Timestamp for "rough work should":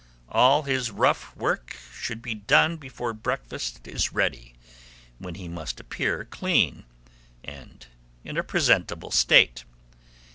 0.89-2.23